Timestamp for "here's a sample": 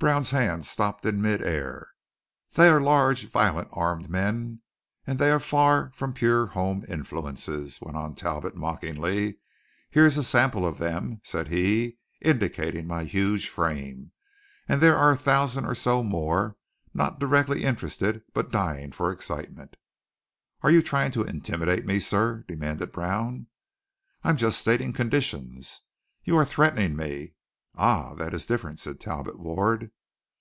9.90-10.64